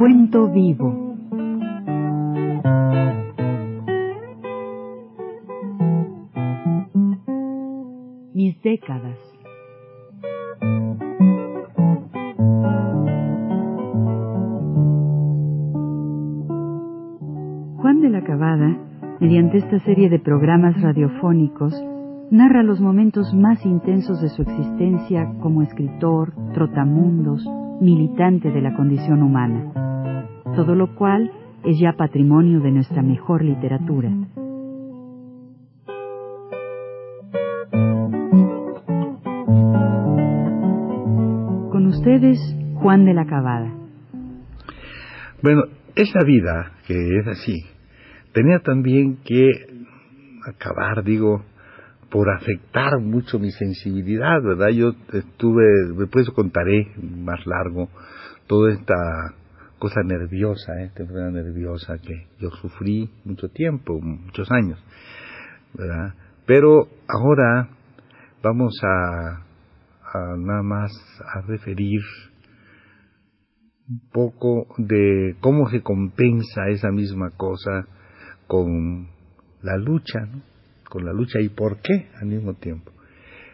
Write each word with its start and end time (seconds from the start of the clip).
cuento 0.00 0.48
vivo. 0.50 0.94
Mis 8.32 8.62
décadas. 8.62 9.18
Juan 17.76 18.00
de 18.00 18.08
la 18.08 18.24
Cabada, 18.24 18.78
mediante 19.20 19.58
esta 19.58 19.80
serie 19.80 20.08
de 20.08 20.18
programas 20.18 20.80
radiofónicos, 20.80 21.74
narra 22.30 22.62
los 22.62 22.80
momentos 22.80 23.34
más 23.34 23.66
intensos 23.66 24.22
de 24.22 24.30
su 24.30 24.40
existencia 24.40 25.30
como 25.42 25.60
escritor, 25.60 26.32
trotamundos, 26.54 27.46
militante 27.82 28.50
de 28.50 28.62
la 28.62 28.74
condición 28.74 29.22
humana, 29.22 29.89
todo 30.54 30.74
lo 30.74 30.94
cual 30.94 31.30
es 31.64 31.78
ya 31.78 31.92
patrimonio 31.92 32.60
de 32.60 32.70
nuestra 32.72 33.02
mejor 33.02 33.44
literatura. 33.44 34.10
Con 41.70 41.86
ustedes, 41.86 42.38
Juan 42.74 43.04
de 43.04 43.14
la 43.14 43.26
Cabada. 43.26 43.72
Bueno, 45.42 45.64
esa 45.94 46.20
vida, 46.24 46.72
que 46.86 47.18
es 47.18 47.26
así, 47.26 47.64
tenía 48.32 48.60
también 48.60 49.18
que 49.24 49.50
acabar, 50.46 51.04
digo, 51.04 51.44
por 52.10 52.28
afectar 52.30 52.98
mucho 53.00 53.38
mi 53.38 53.50
sensibilidad, 53.52 54.42
¿verdad? 54.42 54.68
Yo 54.70 54.94
estuve, 55.12 55.64
después 55.96 56.28
contaré 56.30 56.88
más 57.00 57.46
largo, 57.46 57.88
toda 58.46 58.72
esta 58.72 59.34
cosa 59.80 60.02
nerviosa, 60.04 60.80
¿eh? 60.82 60.92
esta 60.94 61.30
nerviosa 61.30 61.98
que 61.98 62.28
yo 62.38 62.50
sufrí 62.50 63.10
mucho 63.24 63.48
tiempo, 63.48 63.98
muchos 64.00 64.48
años, 64.52 64.78
¿verdad? 65.74 66.14
Pero 66.46 66.86
ahora 67.08 67.70
vamos 68.42 68.78
a, 68.82 69.42
a 70.12 70.36
nada 70.36 70.62
más 70.62 70.92
a 71.34 71.40
referir 71.40 72.02
un 73.88 74.00
poco 74.12 74.66
de 74.76 75.36
cómo 75.40 75.68
se 75.70 75.82
compensa 75.82 76.68
esa 76.68 76.90
misma 76.90 77.30
cosa 77.30 77.86
con 78.46 79.08
la 79.62 79.76
lucha, 79.78 80.20
¿no? 80.20 80.42
con 80.90 81.06
la 81.06 81.12
lucha 81.12 81.40
y 81.40 81.48
por 81.48 81.78
qué 81.78 82.10
al 82.20 82.26
mismo 82.26 82.54
tiempo. 82.54 82.92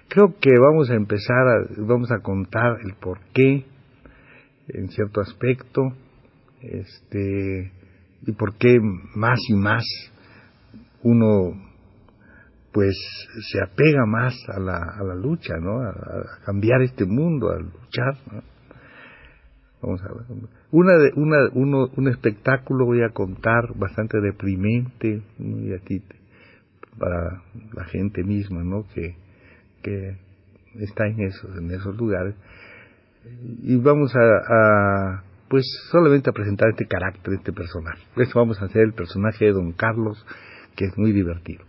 Creo 0.08 0.34
que 0.40 0.58
vamos 0.58 0.90
a 0.90 0.94
empezar, 0.94 1.46
a, 1.48 1.66
vamos 1.78 2.10
a 2.10 2.18
contar 2.18 2.78
el 2.84 2.94
por 2.94 3.20
qué 3.32 3.64
en 4.68 4.88
cierto 4.88 5.20
aspecto, 5.20 5.92
este, 6.60 7.72
y 8.26 8.32
por 8.32 8.56
qué 8.56 8.78
más 9.14 9.38
y 9.48 9.54
más 9.54 9.84
uno 11.02 11.66
pues 12.76 12.94
se 13.50 13.58
apega 13.62 14.04
más 14.04 14.34
a 14.48 14.60
la, 14.60 14.76
a 14.76 15.02
la 15.02 15.14
lucha, 15.14 15.54
¿no? 15.58 15.80
A, 15.80 15.94
cambiar 16.44 16.82
este 16.82 17.06
mundo, 17.06 17.50
a 17.50 17.58
luchar. 17.58 18.18
Vamos 19.80 20.02
a. 20.02 20.08
Una 20.72 20.98
de, 20.98 21.10
una, 21.16 21.36
uno, 21.54 21.86
un 21.96 22.08
espectáculo 22.08 22.84
voy 22.84 23.02
a 23.02 23.14
contar 23.14 23.74
bastante 23.76 24.20
deprimente, 24.20 25.22
muy 25.38 25.72
aquí 25.72 26.02
para 26.98 27.42
la 27.72 27.84
gente 27.84 28.22
misma, 28.22 28.62
¿no? 28.62 28.84
Que, 28.94 29.16
que 29.82 30.18
está 30.80 31.06
en 31.06 31.20
esos, 31.22 31.56
en 31.56 31.70
esos 31.70 31.96
lugares. 31.96 32.34
Y 33.62 33.76
vamos 33.76 34.14
a, 34.14 34.20
a, 34.20 35.24
pues 35.48 35.64
solamente 35.90 36.30
a 36.30 36.32
presentar 36.32 36.70
este 36.70 36.86
carácter, 36.86 37.34
este 37.34 37.52
personaje. 37.52 38.02
Eso 38.16 38.38
vamos 38.38 38.60
a 38.60 38.66
hacer 38.66 38.82
el 38.82 38.92
personaje 38.92 39.46
de 39.46 39.52
Don 39.52 39.72
Carlos, 39.72 40.24
que 40.74 40.86
es 40.86 40.98
muy 40.98 41.12
divertido. 41.12 41.64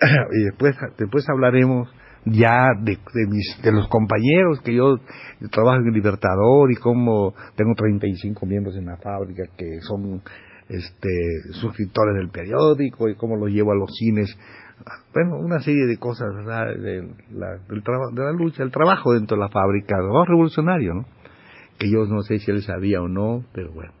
y 0.00 0.44
después, 0.44 0.76
después 0.98 1.28
hablaremos 1.28 1.88
ya 2.26 2.70
de, 2.80 2.98
de, 3.14 3.26
mis, 3.28 3.62
de 3.62 3.72
los 3.72 3.88
compañeros 3.88 4.60
que 4.64 4.74
yo 4.74 4.98
trabajo 5.50 5.78
en 5.78 5.92
Libertador 5.92 6.72
y 6.72 6.76
cómo 6.76 7.34
tengo 7.54 7.74
35 7.74 8.46
miembros 8.46 8.76
en 8.76 8.86
la 8.86 8.96
fábrica 8.96 9.44
que 9.56 9.80
son 9.82 10.22
este, 10.68 11.08
suscriptores 11.52 12.16
del 12.16 12.30
periódico 12.30 13.08
y 13.08 13.14
cómo 13.14 13.36
lo 13.36 13.46
llevo 13.46 13.72
a 13.72 13.76
los 13.76 13.90
cines. 13.96 14.36
Bueno, 15.14 15.36
una 15.38 15.60
serie 15.60 15.86
de 15.86 15.96
cosas, 15.98 16.34
¿verdad? 16.34 16.66
De 16.76 17.02
la, 17.30 17.58
de 17.68 18.22
la 18.22 18.32
lucha, 18.32 18.62
el 18.62 18.72
trabajo 18.72 19.12
dentro 19.12 19.36
de 19.36 19.42
la 19.42 19.48
fábrica, 19.48 19.96
lo 19.98 20.24
revolucionario, 20.24 20.94
¿no? 20.94 21.04
Que 21.78 21.90
yo 21.90 22.06
no 22.06 22.22
sé 22.22 22.38
si 22.38 22.50
él 22.50 22.62
sabía 22.62 23.00
o 23.00 23.08
no, 23.08 23.44
pero 23.52 23.72
bueno. 23.72 23.92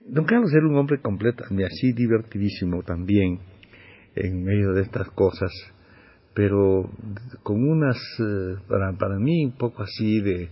Don 0.00 0.24
Carlos 0.24 0.52
era 0.52 0.66
un 0.66 0.76
hombre 0.76 1.00
completo, 1.00 1.44
así 1.44 1.92
divertidísimo 1.92 2.82
también, 2.82 3.38
en 4.16 4.42
medio 4.42 4.72
de 4.72 4.82
estas 4.82 5.08
cosas, 5.10 5.50
pero 6.34 6.90
con 7.44 7.62
unas, 7.62 7.96
para, 8.68 8.92
para 8.94 9.18
mí, 9.18 9.44
un 9.44 9.56
poco 9.56 9.84
así 9.84 10.20
de 10.20 10.48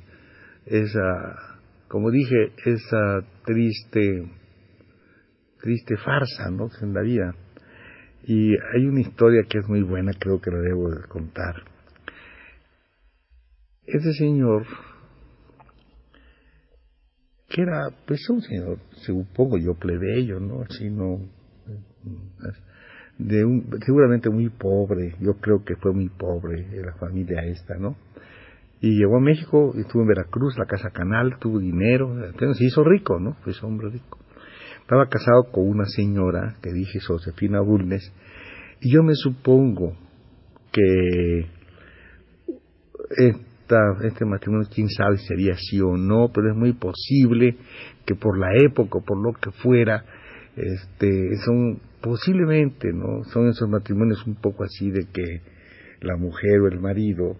esa, 0.66 1.58
como 1.88 2.10
dije, 2.10 2.52
esa 2.64 3.24
triste 3.44 4.30
triste 5.60 5.96
farsa, 5.96 6.50
¿no? 6.50 6.68
En 6.80 6.94
la 6.94 7.02
vida. 7.02 7.34
Y 8.24 8.52
hay 8.74 8.86
una 8.86 9.00
historia 9.00 9.42
que 9.48 9.58
es 9.58 9.68
muy 9.68 9.82
buena, 9.82 10.12
creo 10.18 10.40
que 10.40 10.50
la 10.50 10.58
debo 10.58 10.90
de 10.90 11.02
contar. 11.08 11.54
Ese 13.86 14.12
señor, 14.14 14.66
que 17.50 17.62
era, 17.62 17.90
pues 18.06 18.20
un 18.30 18.40
señor, 18.40 18.78
supongo 18.92 19.58
yo, 19.58 19.74
plebeyo, 19.74 20.38
¿no? 20.38 20.62
Así 20.62 20.88
no, 20.88 21.18
de 23.18 23.44
un, 23.44 23.68
seguramente 23.84 24.30
muy 24.30 24.48
pobre, 24.48 25.16
yo 25.20 25.34
creo 25.40 25.64
que 25.64 25.74
fue 25.76 25.92
muy 25.92 26.08
pobre 26.08 26.64
la 26.80 26.94
familia 26.94 27.42
esta, 27.44 27.74
¿no? 27.76 27.96
Y 28.80 28.96
llegó 28.96 29.16
a 29.16 29.20
México, 29.20 29.72
estuvo 29.76 30.02
en 30.02 30.08
Veracruz, 30.08 30.56
la 30.56 30.64
Casa 30.64 30.90
Canal, 30.90 31.38
tuvo 31.40 31.58
dinero, 31.58 32.24
entonces 32.24 32.56
se 32.56 32.64
hizo 32.66 32.84
rico, 32.84 33.18
¿no? 33.18 33.36
Pues 33.44 33.62
hombre 33.64 33.90
rico. 33.90 34.18
Estaba 34.80 35.08
casado 35.08 35.50
con 35.52 35.68
una 35.68 35.84
señora 35.86 36.56
que 36.62 36.72
dije 36.72 37.00
Josefina 37.00 37.60
Bulnes, 37.60 38.12
y 38.80 38.94
yo 38.94 39.02
me 39.02 39.14
supongo 39.14 39.96
que 40.72 41.46
este 44.02 44.24
matrimonio, 44.24 44.68
quién 44.72 44.88
sabe 44.88 45.16
si 45.18 45.26
sería 45.26 45.54
sí 45.56 45.80
o 45.80 45.96
no, 45.96 46.30
pero 46.32 46.50
es 46.50 46.56
muy 46.56 46.72
posible 46.72 47.56
que 48.06 48.14
por 48.14 48.38
la 48.38 48.50
época, 48.64 49.00
por 49.06 49.18
lo 49.18 49.32
que 49.32 49.50
fuera, 49.62 50.04
este, 50.56 51.36
son 51.44 51.80
posiblemente, 52.00 52.92
¿no? 52.92 53.24
Son 53.24 53.48
esos 53.48 53.68
matrimonios 53.68 54.26
un 54.26 54.36
poco 54.36 54.64
así 54.64 54.90
de 54.90 55.06
que 55.12 55.42
la 56.00 56.16
mujer 56.16 56.60
o 56.60 56.68
el 56.68 56.80
marido 56.80 57.36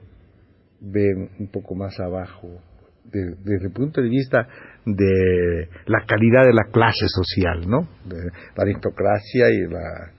ven 0.81 1.31
un 1.39 1.49
poco 1.49 1.75
más 1.75 1.99
abajo 2.01 2.61
de, 3.05 3.35
desde 3.45 3.67
el 3.67 3.73
punto 3.73 4.01
de 4.01 4.09
vista 4.09 4.47
de 4.87 5.69
la 5.87 6.05
calidad 6.07 6.45
de 6.45 6.55
la 6.55 6.71
clase 6.71 7.07
social, 7.09 7.69
¿no? 7.69 7.89
De 8.07 8.17
la 8.57 8.63
aristocracia 8.63 9.51
y 9.51 9.71
la... 9.71 10.13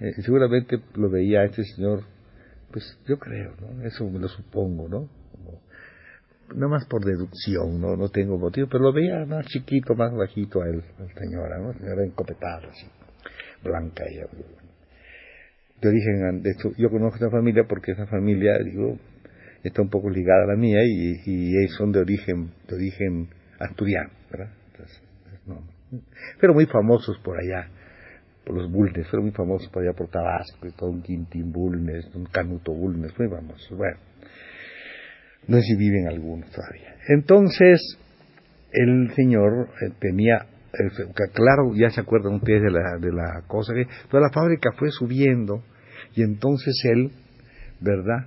Eh, 0.00 0.12
seguramente 0.22 0.78
lo 0.94 1.10
veía 1.10 1.44
este 1.44 1.64
señor, 1.64 2.02
pues 2.70 2.98
yo 3.06 3.18
creo, 3.18 3.54
¿no? 3.60 3.82
Eso 3.82 4.08
me 4.08 4.18
lo 4.18 4.28
supongo, 4.28 4.88
¿no? 4.88 5.08
Nada 6.54 6.68
más 6.68 6.86
por 6.86 7.04
deducción, 7.04 7.80
¿no? 7.80 7.96
No 7.96 8.08
tengo 8.08 8.38
motivo, 8.38 8.68
pero 8.70 8.84
lo 8.84 8.92
veía 8.92 9.24
más 9.26 9.46
chiquito, 9.46 9.94
más 9.94 10.12
bajito 10.14 10.62
a 10.62 10.68
él, 10.68 10.82
la 10.98 11.06
señora, 11.20 11.58
¿no? 11.58 11.72
Señora 11.74 12.04
encopetada, 12.04 12.68
así, 12.68 12.86
blanca 13.62 14.04
ella. 14.08 14.26
De 15.80 15.88
origen, 15.88 16.42
de 16.42 16.50
hecho, 16.50 16.70
yo 16.78 16.88
conozco 16.88 17.16
esa 17.16 17.30
familia 17.30 17.64
porque 17.68 17.92
esa 17.92 18.06
familia, 18.06 18.58
digo, 18.64 18.98
está 19.62 19.82
un 19.82 19.90
poco 19.90 20.08
ligada 20.08 20.44
a 20.44 20.46
la 20.46 20.56
mía 20.56 20.78
y, 20.84 21.20
y 21.26 21.68
son 21.76 21.92
de 21.92 22.00
origen, 22.00 22.50
de 22.68 22.76
origen 22.76 23.28
asturiano, 23.58 24.10
no. 25.46 25.62
Pero 26.40 26.54
muy 26.54 26.66
famosos 26.66 27.18
por 27.18 27.38
allá, 27.38 27.68
por 28.44 28.56
los 28.56 28.70
Bulnes, 28.70 29.06
fueron 29.08 29.26
muy 29.26 29.34
famosos 29.34 29.68
por 29.70 29.82
allá 29.82 29.92
por 29.92 30.08
Tabasco, 30.08 30.66
y 30.66 31.02
Quintín 31.02 31.52
Bulnes, 31.52 32.06
un 32.14 32.26
Canuto 32.26 32.72
Bulnes, 32.72 33.12
muy 33.18 33.28
famosos. 33.28 33.76
Bueno, 33.76 33.98
no 35.48 35.56
sé 35.56 35.62
si 35.62 35.76
viven 35.76 36.08
algunos 36.08 36.50
todavía. 36.50 36.96
Entonces, 37.08 37.98
el 38.72 39.12
señor 39.14 39.68
eh, 39.80 39.92
tenía, 40.00 40.46
eh, 40.72 41.28
claro, 41.32 41.74
ya 41.74 41.90
se 41.90 42.00
acuerdan 42.00 42.34
ustedes 42.34 42.62
de 42.62 42.70
la, 42.70 42.98
de 43.00 43.12
la 43.12 43.42
cosa, 43.46 43.72
que 43.74 43.86
toda 44.08 44.22
la 44.22 44.30
fábrica 44.30 44.70
fue 44.78 44.90
subiendo 44.90 45.62
y 46.14 46.22
entonces 46.22 46.74
él, 46.84 47.10
¿verdad? 47.80 48.26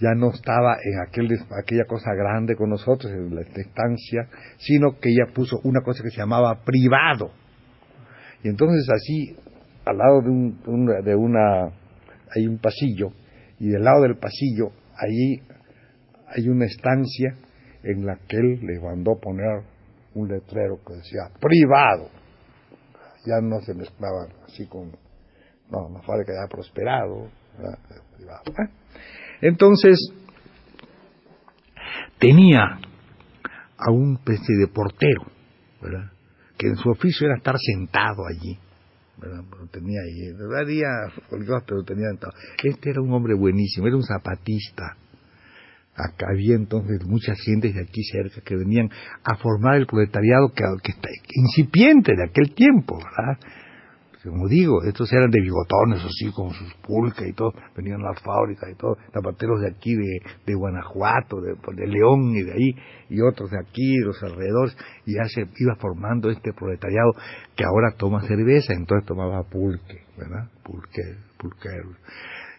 ya 0.00 0.14
no 0.14 0.30
estaba 0.30 0.76
en 0.82 0.98
aquel, 1.06 1.28
aquella 1.62 1.84
cosa 1.84 2.14
grande 2.14 2.56
con 2.56 2.70
nosotros, 2.70 3.12
en 3.12 3.34
la 3.34 3.42
estancia, 3.42 4.28
sino 4.58 4.98
que 4.98 5.10
ella 5.10 5.32
puso 5.34 5.60
una 5.62 5.82
cosa 5.82 6.02
que 6.02 6.10
se 6.10 6.16
llamaba 6.16 6.62
privado. 6.64 7.32
Y 8.42 8.48
entonces 8.48 8.88
así, 8.88 9.36
al 9.84 9.98
lado 9.98 10.22
de, 10.22 10.30
un, 10.30 10.86
de 11.04 11.14
una, 11.14 11.66
hay 12.34 12.46
un 12.46 12.58
pasillo, 12.58 13.12
y 13.58 13.68
del 13.68 13.84
lado 13.84 14.02
del 14.02 14.16
pasillo, 14.16 14.72
allí 14.96 15.42
hay 16.34 16.48
una 16.48 16.66
estancia 16.66 17.36
en 17.82 18.06
la 18.06 18.16
que 18.28 18.36
él 18.36 18.60
le 18.62 18.80
mandó 18.80 19.18
poner 19.20 19.62
un 20.14 20.28
letrero 20.28 20.78
que 20.86 20.94
decía 20.94 21.22
privado. 21.40 22.10
Ya 23.26 23.40
no 23.42 23.60
se 23.60 23.74
mezclaban 23.74 24.28
así 24.46 24.66
con, 24.66 24.90
no, 25.70 25.90
la 25.92 26.02
fábrica 26.02 26.32
ya 26.32 26.44
ha 26.44 26.48
prosperado. 26.48 27.26
¿eh? 27.26 28.70
Entonces, 29.42 29.98
tenía 32.18 32.78
a 33.76 33.90
un 33.90 34.14
especie 34.14 34.56
de 34.56 34.68
portero, 34.68 35.22
¿verdad? 35.82 36.10
que 36.60 36.66
en 36.66 36.76
su 36.76 36.90
oficio 36.90 37.26
era 37.26 37.38
estar 37.38 37.56
sentado 37.58 38.26
allí. 38.26 38.58
tenía 39.70 40.00
ahí, 40.02 40.66
día 40.66 40.88
pero 41.66 41.82
tenía 41.84 42.08
sentado. 42.08 42.34
Este 42.62 42.90
era 42.90 43.00
un 43.00 43.12
hombre 43.12 43.34
buenísimo, 43.34 43.86
era 43.86 43.96
un 43.96 44.02
zapatista. 44.02 44.96
Acá 46.08 46.26
había 46.30 46.54
entonces 46.54 47.04
muchas 47.06 47.38
gentes 47.44 47.74
de 47.74 47.82
aquí 47.82 48.02
cerca 48.04 48.40
que 48.40 48.56
venían 48.56 48.88
a 49.24 49.36
formar 49.36 49.76
el 49.76 49.86
proletariado 49.86 50.52
que, 50.54 50.64
está 50.90 51.08
incipiente 51.34 52.14
de 52.16 52.24
aquel 52.24 52.54
tiempo, 52.54 52.96
¿verdad? 52.96 53.38
como 54.22 54.48
digo, 54.48 54.82
estos 54.84 55.10
eran 55.12 55.30
de 55.30 55.40
bigotones, 55.40 56.04
así 56.04 56.30
como 56.32 56.52
sus 56.52 56.74
pulcas 56.86 57.26
y 57.26 57.32
todo, 57.32 57.52
venían 57.74 58.00
a 58.02 58.10
las 58.10 58.22
fábricas 58.22 58.68
y 58.70 58.74
todo, 58.74 58.96
zapateros 59.12 59.62
de 59.62 59.70
aquí, 59.70 59.94
de, 59.94 60.20
de 60.44 60.54
Guanajuato, 60.54 61.40
de, 61.40 61.54
de, 61.74 61.86
León 61.86 62.32
y 62.34 62.42
de 62.42 62.52
ahí, 62.52 62.74
y 63.08 63.20
otros 63.22 63.50
de 63.50 63.58
aquí, 63.58 63.96
de 63.98 64.04
los 64.04 64.22
alrededores, 64.22 64.76
y 65.06 65.14
ya 65.14 65.24
se 65.24 65.46
iba 65.58 65.74
formando 65.76 66.30
este 66.30 66.52
proletariado 66.52 67.12
que 67.56 67.64
ahora 67.64 67.94
toma 67.96 68.20
cerveza, 68.26 68.74
entonces 68.74 69.06
tomaba 69.06 69.42
pulque, 69.44 70.02
¿verdad? 70.18 70.50
Pulque, 70.64 71.16
pulqueros. 71.38 71.96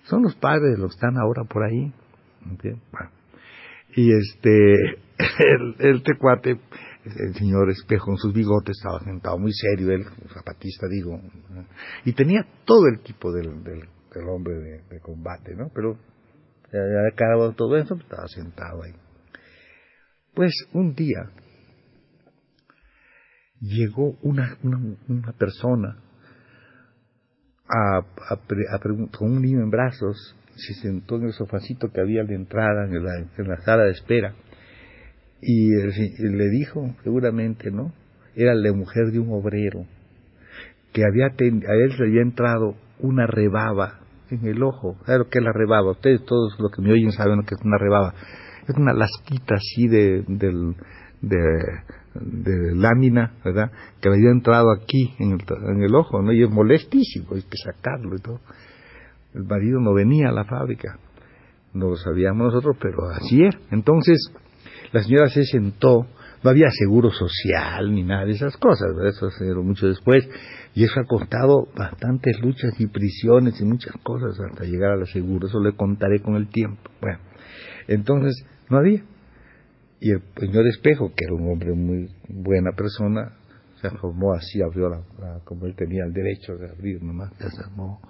Son 0.05 0.23
los 0.23 0.35
padres 0.35 0.79
los 0.79 0.91
que 0.91 0.95
están 0.95 1.17
ahora 1.17 1.43
por 1.43 1.63
ahí, 1.63 1.93
¿entiendes? 2.43 2.81
Bueno. 2.91 3.20
Y 3.95 4.11
este, 4.13 4.73
el, 5.39 5.75
el 5.79 6.03
tecuate, 6.03 6.59
el 7.05 7.33
señor 7.35 7.69
Espejo 7.69 8.05
con 8.05 8.17
sus 8.17 8.33
bigotes 8.33 8.77
estaba 8.77 8.99
sentado 8.99 9.37
muy 9.37 9.51
serio, 9.53 9.91
él, 9.91 10.05
zapatista 10.33 10.87
digo, 10.87 11.19
y 12.05 12.13
tenía 12.13 12.45
todo 12.65 12.87
el 12.87 13.01
tipo 13.01 13.31
del, 13.31 13.63
del, 13.63 14.29
hombre 14.29 14.53
de, 14.89 14.99
combate, 14.99 15.55
¿no? 15.55 15.69
Pero 15.73 15.97
ya, 16.71 16.79
acabado 17.11 17.53
todo 17.53 17.75
eso, 17.77 17.95
pues, 17.95 18.03
estaba 18.03 18.27
sentado 18.27 18.83
ahí. 18.83 18.93
Pues 20.33 20.53
un 20.73 20.93
día 20.93 21.31
llegó 23.59 24.17
una, 24.21 24.57
una, 24.63 25.33
persona 25.33 26.01
a, 27.67 27.99
a, 27.99 28.79
con 29.17 29.31
un 29.31 29.41
niño 29.41 29.61
en 29.61 29.69
brazos, 29.69 30.35
se 30.67 30.73
sentó 30.75 31.17
en 31.17 31.25
el 31.25 31.33
sofacito 31.33 31.91
que 31.91 32.01
había 32.01 32.23
de 32.23 32.35
entrada 32.35 32.85
en 32.85 33.03
la, 33.03 33.17
en 33.37 33.47
la 33.47 33.61
sala 33.61 33.83
de 33.83 33.91
espera 33.91 34.33
y, 35.41 35.71
le 35.71 36.49
dijo, 36.49 36.95
seguramente, 37.03 37.71
¿no? 37.71 37.91
Era 38.35 38.53
la 38.53 38.71
mujer 38.73 39.11
de 39.11 39.19
un 39.19 39.33
obrero, 39.33 39.85
que 40.93 41.03
había 41.03 41.25
a 41.27 41.75
él 41.75 41.95
le 41.97 42.07
había 42.07 42.21
entrado 42.21 42.75
una 42.99 43.25
rebaba 43.25 43.99
en 44.29 44.45
el 44.45 44.61
ojo. 44.61 44.97
¿Sabe 45.05 45.19
lo 45.19 45.29
que 45.29 45.39
es 45.39 45.43
la 45.43 45.51
rebaba? 45.51 45.91
Ustedes 45.91 46.23
todos 46.25 46.57
los 46.59 46.71
que 46.71 46.81
me 46.81 46.91
oyen 46.91 47.11
saben 47.11 47.37
lo 47.37 47.43
que 47.43 47.55
es 47.55 47.61
una 47.63 47.77
rebaba. 47.77 48.13
Es 48.67 48.75
una 48.75 48.93
lasquita 48.93 49.55
así 49.55 49.87
de, 49.87 50.23
de, 50.27 51.55
de 52.13 52.75
lámina, 52.75 53.33
¿verdad? 53.43 53.71
Que 53.99 54.09
le 54.09 54.15
había 54.17 54.31
entrado 54.31 54.71
aquí 54.71 55.15
en 55.19 55.31
el, 55.31 55.41
en 55.69 55.83
el 55.83 55.95
ojo, 55.95 56.21
¿no? 56.21 56.31
Y 56.31 56.43
es 56.43 56.49
molestísimo, 56.49 57.33
hay 57.33 57.41
que 57.41 57.57
sacarlo 57.57 58.15
y 58.15 58.21
todo. 58.21 58.39
El 59.33 59.43
marido 59.43 59.79
no 59.79 59.93
venía 59.93 60.29
a 60.29 60.31
la 60.31 60.45
fábrica, 60.45 60.99
no 61.73 61.89
lo 61.89 61.95
sabíamos 61.95 62.47
nosotros, 62.47 62.75
pero 62.81 63.09
así 63.09 63.41
era. 63.41 63.57
Entonces, 63.71 64.31
la 64.91 65.01
señora 65.01 65.29
se 65.29 65.45
sentó, 65.45 66.05
no 66.43 66.49
había 66.49 66.69
seguro 66.69 67.11
social 67.11 67.93
ni 67.93 68.03
nada 68.03 68.25
de 68.25 68.31
esas 68.31 68.57
cosas, 68.57 68.89
eso 69.05 69.29
se 69.29 69.45
dio 69.45 69.61
mucho 69.63 69.87
después, 69.87 70.27
y 70.73 70.83
eso 70.83 70.99
ha 70.99 71.05
costado 71.05 71.67
bastantes 71.75 72.39
luchas 72.41 72.79
y 72.79 72.87
prisiones 72.87 73.59
y 73.61 73.65
muchas 73.65 73.95
cosas 74.03 74.37
hasta 74.39 74.65
llegar 74.65 74.91
al 74.91 75.07
seguro, 75.07 75.47
eso 75.47 75.59
le 75.61 75.75
contaré 75.75 76.21
con 76.21 76.35
el 76.35 76.49
tiempo. 76.49 76.89
Bueno, 76.99 77.19
entonces 77.87 78.45
no 78.69 78.77
había. 78.77 79.03
Y 79.99 80.11
el 80.11 80.23
señor 80.35 80.67
Espejo, 80.67 81.13
que 81.15 81.25
era 81.25 81.35
un 81.35 81.51
hombre 81.51 81.73
muy 81.73 82.09
buena 82.27 82.71
persona, 82.71 83.33
se 83.81 83.89
formó 83.91 84.33
así, 84.33 84.61
abrió 84.61 84.89
la, 84.89 85.39
como 85.43 85.65
él 85.67 85.75
tenía 85.75 86.03
el 86.05 86.13
derecho 86.13 86.55
de 86.55 86.69
abrir 86.69 87.03
nomás, 87.03 87.31
se 87.37 87.63
armó, 87.63 88.01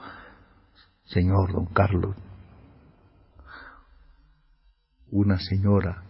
señor 1.03 1.51
don 1.53 1.65
Carlos, 1.67 2.15
una 5.11 5.37
señora 5.39 6.03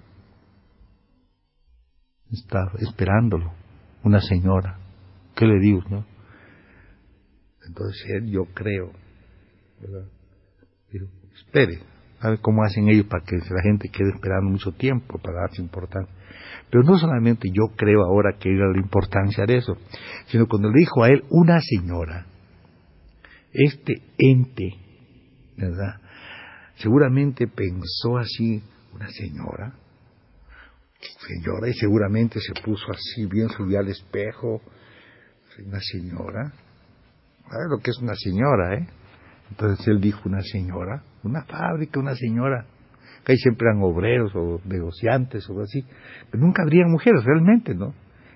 está 2.32 2.72
esperándolo, 2.80 3.52
una 4.04 4.20
señora. 4.22 4.78
¿Qué 5.36 5.46
le 5.46 5.60
digo, 5.60 5.82
no? 5.90 6.06
Entonces 7.66 8.24
yo 8.26 8.46
creo, 8.54 8.92
¿verdad? 9.82 10.08
espere, 11.36 11.80
a 12.20 12.30
ver 12.30 12.40
cómo 12.40 12.64
hacen 12.64 12.90
ellos 12.90 13.06
para 13.08 13.24
que 13.24 13.38
la 13.38 13.62
gente 13.64 13.90
quede 13.90 14.10
esperando 14.10 14.52
mucho 14.52 14.72
tiempo 14.72 15.20
para 15.20 15.42
darse 15.42 15.62
importancia. 15.62 16.14
Pero 16.70 16.84
no 16.84 16.98
solamente 16.98 17.50
yo 17.50 17.76
creo 17.76 18.04
ahora 18.04 18.38
que 18.40 18.54
era 18.54 18.70
la 18.72 18.78
importancia 18.78 19.46
de 19.46 19.58
eso, 19.58 19.78
sino 20.28 20.48
cuando 20.48 20.70
le 20.70 20.80
dijo 20.80 21.04
a 21.04 21.10
él 21.10 21.24
una 21.30 21.60
señora, 21.62 22.26
este 23.54 24.02
ente, 24.18 24.70
¿verdad? 25.58 26.00
Seguramente 26.76 27.48
pensó 27.48 28.18
así, 28.18 28.64
una 28.94 29.10
señora, 29.10 29.76
señora 31.28 31.70
y 31.70 31.74
seguramente 31.74 32.40
se 32.40 32.54
puso 32.62 32.92
así, 32.92 33.26
bien 33.26 33.50
subió 33.50 33.80
al 33.80 33.88
espejo, 33.88 34.62
una 35.66 35.80
señora, 35.80 36.54
¿sabes 37.44 37.68
lo 37.70 37.78
que 37.80 37.92
es 37.92 38.00
una 38.00 38.16
señora, 38.16 38.76
eh? 38.76 38.88
Entonces 39.52 39.88
él 39.88 40.00
dijo 40.00 40.22
una 40.28 40.42
señora, 40.42 41.04
una 41.24 41.44
fábrica, 41.44 42.00
una 42.00 42.16
señora, 42.16 42.66
que 43.26 43.34
ahí 43.34 43.38
siempre 43.38 43.68
eran 43.68 43.84
obreros 43.84 44.32
o 44.34 44.62
negociantes 44.66 45.48
o 45.50 45.62
así, 45.62 45.86
pero 46.32 46.44
nunca 46.44 46.64
habrían 46.64 46.90
mujeres 46.90 47.24
realmente, 47.24 47.76
¿no? 47.76 47.94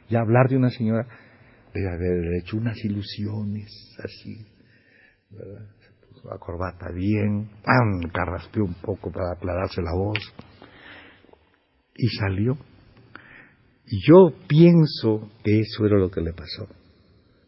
Ya 0.10 0.20
hablar 0.20 0.50
de 0.50 0.58
una 0.58 0.70
señora 0.70 1.08
debe 1.74 1.90
haber 1.90 2.42
hecho 2.42 2.58
unas 2.58 2.78
ilusiones 2.84 3.98
así, 4.04 4.46
¿verdad? 5.36 5.68
Se 5.80 6.08
puso 6.08 6.28
la 6.30 6.38
corbata 6.38 6.92
bien, 6.94 7.50
¡pam! 7.64 8.10
carraspeó 8.12 8.66
un 8.66 8.76
poco 8.76 9.12
para 9.12 9.34
aclararse 9.34 9.82
la 9.82 9.94
voz 9.94 10.18
y 11.96 12.08
salió. 12.10 12.58
Yo 14.08 14.34
pienso 14.48 15.30
que 15.44 15.60
eso 15.60 15.86
era 15.86 15.98
lo 15.98 16.10
que 16.10 16.22
le 16.22 16.34
pasó, 16.34 16.68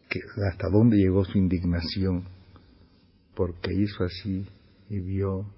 que 0.10 0.20
hasta 0.51 0.67
dónde 0.72 0.98
llegó 0.98 1.25
su 1.25 1.38
indignación, 1.38 2.25
porque 3.36 3.74
hizo 3.74 4.03
así 4.03 4.48
y 4.89 5.00
vio, 5.00 5.51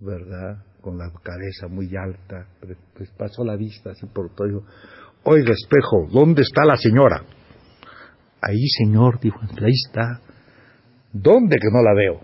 ¿verdad? 0.00 0.64
Con 0.80 0.96
la 0.96 1.10
cabeza 1.22 1.68
muy 1.68 1.94
alta, 1.96 2.48
pues 2.94 3.10
pasó 3.18 3.44
la 3.44 3.56
vista 3.56 3.90
así 3.90 4.06
por 4.06 4.34
todo, 4.34 4.46
dijo, 4.48 4.64
oiga 5.24 5.52
espejo, 5.52 6.08
¿dónde 6.10 6.42
está 6.42 6.64
la 6.64 6.76
señora? 6.76 7.22
Ahí, 8.40 8.66
señor, 8.78 9.20
dijo, 9.20 9.38
ahí 9.40 9.72
está. 9.86 10.20
¿Dónde 11.12 11.56
que 11.56 11.68
no 11.72 11.82
la 11.82 11.94
veo? 11.94 12.20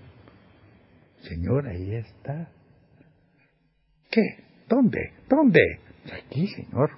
Señora, 1.22 1.70
ahí 1.70 1.94
está. 1.94 2.50
¿Qué? 4.10 4.44
¿Dónde? 4.68 5.12
¿Dónde? 5.28 5.60
Aquí, 6.12 6.46
señor. 6.48 6.90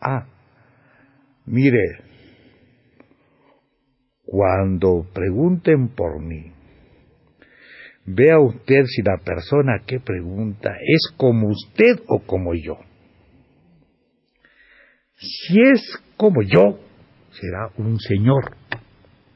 Ah, 0.00 0.26
mire, 1.44 1.98
cuando 4.24 5.06
pregunten 5.12 5.88
por 5.88 6.20
mí, 6.20 6.52
vea 8.04 8.38
usted 8.38 8.84
si 8.84 9.02
la 9.02 9.18
persona 9.24 9.82
que 9.86 9.98
pregunta 9.98 10.70
es 10.80 11.12
como 11.16 11.48
usted 11.48 12.00
o 12.06 12.20
como 12.20 12.54
yo. 12.54 12.78
Si 15.16 15.60
es 15.60 15.80
como 16.16 16.42
yo, 16.42 16.78
será 17.30 17.70
un 17.78 17.98
señor, 17.98 18.56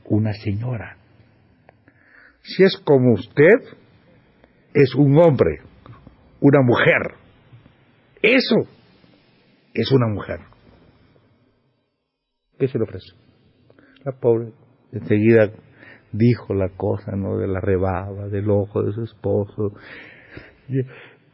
una 0.04 0.32
señora. 0.32 0.99
Si 2.42 2.62
es 2.62 2.76
como 2.84 3.14
usted, 3.14 3.78
es 4.74 4.94
un 4.94 5.18
hombre, 5.18 5.60
una 6.40 6.62
mujer. 6.62 7.14
Eso 8.22 8.68
es 9.74 9.90
una 9.92 10.06
mujer. 10.08 10.40
¿Qué 12.58 12.68
se 12.68 12.78
le 12.78 12.84
ofrece? 12.84 13.12
La 14.04 14.12
pobre 14.12 14.52
enseguida 14.92 15.50
dijo 16.12 16.54
la 16.54 16.68
cosa, 16.70 17.12
¿no? 17.12 17.38
De 17.38 17.46
la 17.46 17.60
rebaba, 17.60 18.28
del 18.28 18.50
ojo 18.50 18.82
de 18.82 18.92
su 18.92 19.04
esposo. 19.04 19.72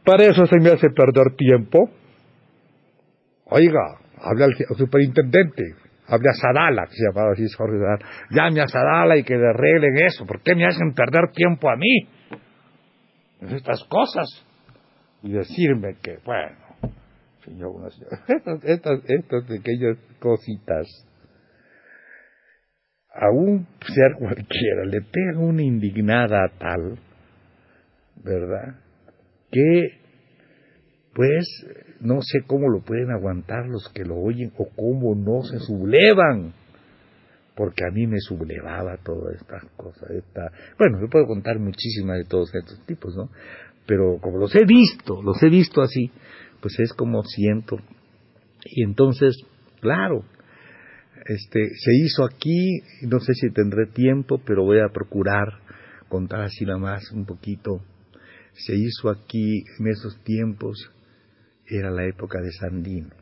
Para 0.05 0.25
eso 0.25 0.45
se 0.45 0.59
me 0.59 0.69
hace 0.69 0.89
perder 0.89 1.35
tiempo. 1.35 1.89
Oiga, 3.45 3.99
habla 4.17 4.45
al 4.45 4.77
superintendente, 4.77 5.63
habla 6.07 6.31
a 6.31 6.33
Sadala, 6.33 6.85
que 6.85 6.95
se 6.95 7.03
llamaba 7.07 7.31
así 7.33 7.43
Jorge 7.55 7.77
Sadala. 7.77 8.05
Llame 8.31 8.61
a 8.61 8.67
Sadala 8.67 9.17
y 9.17 9.23
que 9.23 9.35
le 9.35 9.49
arreglen 9.49 9.97
eso. 10.05 10.25
¿Por 10.25 10.41
qué 10.41 10.55
me 10.55 10.65
hacen 10.65 10.93
perder 10.93 11.31
tiempo 11.33 11.69
a 11.69 11.75
mí? 11.75 12.07
Estas 13.41 13.83
cosas. 13.85 14.45
Y 15.23 15.31
decirme 15.31 15.97
que, 16.01 16.19
bueno, 16.25 16.57
señor, 17.43 17.71
una. 17.71 17.87
Estas, 18.63 18.99
estas 19.05 19.43
pequeñas 19.45 19.97
cositas, 20.19 20.87
a 23.17 23.31
un 23.31 23.67
ser 23.81 24.13
cualquiera 24.17 24.85
le 24.85 25.01
pegan 25.01 25.37
una 25.37 25.63
indignada 25.63 26.49
tal, 26.59 26.99
¿verdad? 28.23 28.75
Que, 29.51 30.06
pues, 31.17 31.47
no 31.99 32.21
sé 32.21 32.41
cómo 32.45 32.69
lo 32.69 32.81
pueden 32.81 33.09
aguantar 33.09 33.65
los 33.65 33.89
que 33.89 34.05
lo 34.05 34.17
oyen 34.17 34.53
o 34.55 34.67
cómo 34.75 35.15
no 35.15 35.41
se 35.41 35.57
sublevan 35.57 36.53
porque 37.55 37.83
a 37.83 37.91
mí 37.91 38.05
me 38.05 38.19
sublevaba 38.19 38.97
todas 39.03 39.35
estas 39.41 39.63
cosas. 39.75 40.11
Esta... 40.11 40.51
Bueno, 40.77 41.01
yo 41.01 41.09
puedo 41.09 41.25
contar 41.25 41.57
muchísimas 41.57 42.19
de 42.19 42.25
todos 42.25 42.53
estos 42.53 42.85
tipos, 42.85 43.15
¿no? 43.15 43.31
Pero 43.87 44.19
como 44.21 44.37
los 44.37 44.53
he 44.53 44.63
visto, 44.63 45.23
los 45.23 45.41
he 45.41 45.49
visto 45.49 45.81
así, 45.81 46.11
pues 46.61 46.79
es 46.79 46.93
como 46.93 47.23
siento. 47.23 47.77
Y 48.63 48.83
entonces, 48.83 49.35
claro, 49.81 50.23
este, 51.25 51.67
se 51.67 51.95
hizo 51.95 52.25
aquí, 52.25 52.81
no 53.07 53.19
sé 53.21 53.33
si 53.33 53.49
tendré 53.49 53.87
tiempo, 53.87 54.39
pero 54.45 54.63
voy 54.63 54.77
a 54.77 54.93
procurar 54.93 55.47
contar 56.09 56.41
así 56.41 56.63
nada 56.63 56.77
más 56.77 57.11
un 57.11 57.25
poquito. 57.25 57.81
Se 58.53 58.75
hizo 58.75 59.09
aquí 59.09 59.63
en 59.79 59.87
esos 59.87 60.15
tiempos, 60.23 60.91
era 61.69 61.91
la 61.91 62.05
época 62.05 62.41
de 62.41 62.51
Sandino. 62.51 63.15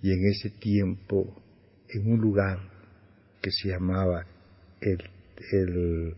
Y 0.00 0.12
en 0.12 0.26
ese 0.28 0.50
tiempo, 0.50 1.42
en 1.88 2.12
un 2.12 2.20
lugar 2.20 2.58
que 3.40 3.50
se 3.50 3.70
llamaba 3.70 4.26
el, 4.80 5.02
el, 5.52 6.16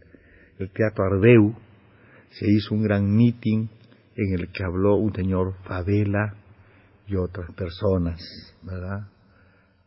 Teatro 0.72 1.04
Ardeu, 1.04 1.54
se 2.30 2.50
hizo 2.50 2.74
un 2.74 2.82
gran 2.82 3.14
meeting 3.14 3.68
en 4.16 4.32
el 4.34 4.50
que 4.50 4.64
habló 4.64 4.96
un 4.96 5.14
señor 5.14 5.54
Favela 5.64 6.34
y 7.06 7.14
otras 7.16 7.52
personas, 7.54 8.18
¿verdad? 8.62 9.10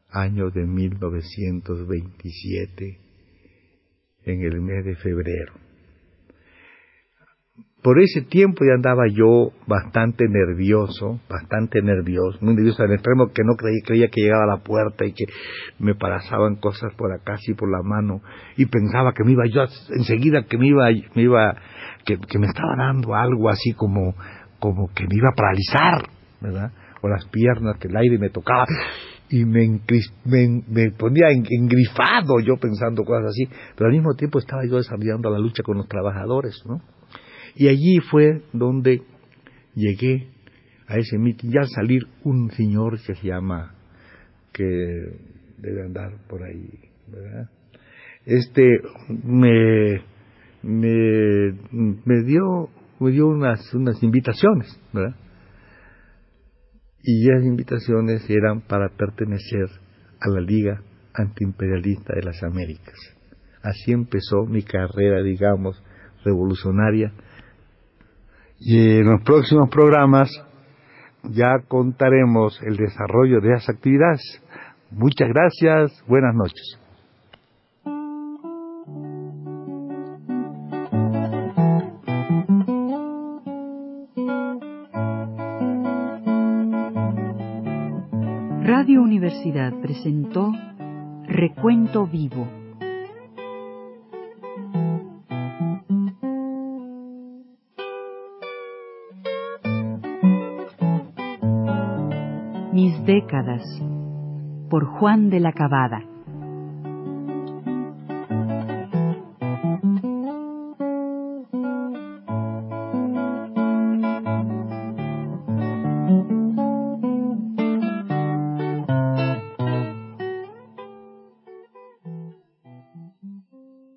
Año 0.09 0.51
de 0.51 0.65
1927, 0.65 2.99
en 4.23 4.41
el 4.41 4.61
mes 4.61 4.85
de 4.85 4.95
febrero. 4.95 5.53
Por 7.81 7.97
ese 8.01 8.21
tiempo 8.21 8.65
ya 8.65 8.73
andaba 8.73 9.03
yo 9.09 9.51
bastante 9.65 10.25
nervioso, 10.27 11.21
bastante 11.29 11.81
nervioso, 11.81 12.37
muy 12.41 12.53
nervioso 12.53 12.83
al 12.83 12.91
extremo 12.91 13.31
que 13.33 13.43
no 13.45 13.55
creía, 13.55 13.79
creía 13.85 14.07
que 14.09 14.21
llegaba 14.21 14.43
a 14.43 14.57
la 14.57 14.63
puerta 14.63 15.05
y 15.05 15.13
que 15.13 15.23
me 15.79 15.95
parazaban 15.95 16.57
cosas 16.57 16.93
por 16.95 17.13
acá, 17.13 17.35
y 17.47 17.53
por 17.53 17.71
la 17.71 17.81
mano, 17.81 18.21
y 18.57 18.65
pensaba 18.65 19.13
que 19.13 19.23
me 19.23 19.31
iba 19.31 19.45
yo, 19.47 19.63
enseguida 19.91 20.43
que 20.43 20.57
me 20.57 20.67
iba, 20.67 20.89
me 21.15 21.21
iba, 21.21 21.55
que, 22.03 22.17
me 22.37 22.47
estaba 22.47 22.75
dando 22.77 23.15
algo 23.15 23.47
así 23.47 23.71
como, 23.71 24.13
como 24.59 24.89
que 24.93 25.03
me 25.03 25.15
iba 25.15 25.29
a 25.29 25.35
paralizar, 25.35 26.09
¿verdad? 26.41 26.73
O 27.01 27.07
las 27.07 27.25
piernas, 27.29 27.77
que 27.79 27.87
el 27.87 27.95
aire 27.95 28.17
me 28.17 28.29
tocaba, 28.29 28.65
y 29.29 29.45
me, 29.45 29.79
me, 30.25 30.91
ponía 30.97 31.29
engrifado 31.29 32.41
yo 32.41 32.57
pensando 32.57 33.05
cosas 33.05 33.27
así, 33.29 33.47
pero 33.77 33.87
al 33.87 33.93
mismo 33.93 34.15
tiempo 34.15 34.39
estaba 34.39 34.65
yo 34.65 34.75
desarrollando 34.75 35.29
la 35.29 35.39
lucha 35.39 35.63
con 35.63 35.77
los 35.77 35.87
trabajadores, 35.87 36.61
¿no? 36.65 36.81
Y 37.59 37.67
allí 37.67 37.99
fue 38.09 38.41
donde 38.53 39.01
llegué 39.75 40.29
a 40.87 40.97
ese 40.97 41.17
mitin, 41.17 41.51
ya 41.51 41.59
al 41.59 41.67
salir 41.67 42.03
un 42.23 42.49
señor 42.51 42.97
que 43.05 43.15
se 43.15 43.27
llama, 43.27 43.75
que 44.53 44.63
debe 45.57 45.83
andar 45.83 46.13
por 46.29 46.41
ahí, 46.41 46.69
¿verdad? 47.11 47.49
Este 48.25 48.63
me, 49.09 50.01
me, 50.63 51.51
me 52.05 52.23
dio, 52.23 52.69
me 53.01 53.11
dio 53.11 53.27
unas, 53.27 53.73
unas 53.73 54.01
invitaciones, 54.03 54.79
¿verdad? 54.93 55.17
Y 57.03 57.29
esas 57.29 57.43
invitaciones 57.43 58.25
eran 58.29 58.61
para 58.61 58.87
pertenecer 58.87 59.67
a 60.21 60.29
la 60.29 60.39
Liga 60.39 60.81
Antiimperialista 61.13 62.15
de 62.15 62.23
las 62.23 62.41
Américas. 62.41 62.95
Así 63.61 63.91
empezó 63.91 64.45
mi 64.45 64.63
carrera, 64.63 65.21
digamos, 65.21 65.83
revolucionaria 66.23 67.11
y 68.59 68.99
en 68.99 69.05
los 69.05 69.21
próximos 69.21 69.69
programas 69.69 70.29
ya 71.23 71.59
contaremos 71.67 72.59
el 72.63 72.77
desarrollo 72.77 73.41
de 73.41 73.53
esas 73.53 73.69
actividades. 73.69 74.21
Muchas 74.91 75.29
gracias, 75.29 76.03
buenas 76.07 76.35
noches. 76.35 76.79
Radio 88.63 89.01
Universidad 89.01 89.73
presentó 89.81 90.51
Recuento 91.27 92.07
Vivo 92.07 92.47
décadas 103.05 103.63
por 104.69 104.85
Juan 104.85 105.31
de 105.31 105.39
la 105.39 105.53
Cabada. 105.53 106.08